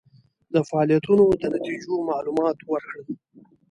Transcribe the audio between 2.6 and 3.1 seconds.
ورکړل.